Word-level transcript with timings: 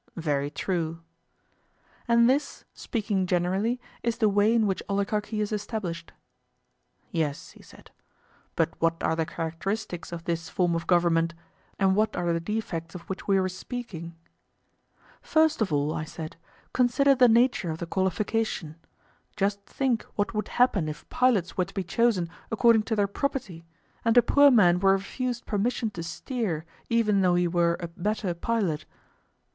Very 0.17 0.49
true. 0.49 1.01
And 2.07 2.27
this, 2.27 2.65
speaking 2.73 3.27
generally, 3.27 3.79
is 4.01 4.17
the 4.17 4.29
way 4.29 4.51
in 4.51 4.65
which 4.65 4.81
oligarchy 4.89 5.41
is 5.41 5.51
established. 5.51 6.11
Yes, 7.11 7.51
he 7.51 7.61
said; 7.61 7.91
but 8.55 8.73
what 8.81 8.95
are 9.03 9.15
the 9.15 9.27
characteristics 9.27 10.11
of 10.11 10.23
this 10.23 10.49
form 10.49 10.73
of 10.73 10.87
government, 10.87 11.35
and 11.77 11.95
what 11.95 12.15
are 12.15 12.33
the 12.33 12.39
defects 12.39 12.95
of 12.95 13.01
which 13.03 13.27
we 13.27 13.39
were 13.39 13.47
speaking? 13.47 14.15
First 15.21 15.61
of 15.61 15.71
all, 15.71 15.93
I 15.93 16.03
said, 16.05 16.35
consider 16.73 17.13
the 17.13 17.29
nature 17.29 17.69
of 17.69 17.77
the 17.77 17.85
qualification. 17.85 18.77
Just 19.35 19.63
think 19.67 20.01
what 20.15 20.33
would 20.33 20.47
happen 20.47 20.89
if 20.89 21.07
pilots 21.09 21.57
were 21.57 21.65
to 21.65 21.73
be 21.75 21.83
chosen 21.83 22.27
according 22.51 22.81
to 22.89 22.95
their 22.95 23.05
property, 23.05 23.67
and 24.03 24.17
a 24.17 24.23
poor 24.23 24.49
man 24.49 24.79
were 24.79 24.93
refused 24.93 25.45
permission 25.45 25.91
to 25.91 26.01
steer, 26.01 26.65
even 26.89 27.21
though 27.21 27.35
he 27.35 27.47
were 27.47 27.77
a 27.79 27.87
better 27.87 28.33
pilot? 28.33 28.85